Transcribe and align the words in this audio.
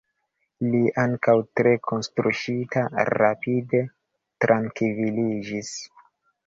Li, 0.69 0.79
ankaŭ 1.01 1.35
tre 1.59 1.73
kortuŝita, 1.89 2.87
rapide 3.13 3.87
trankviliĝis. 4.47 5.73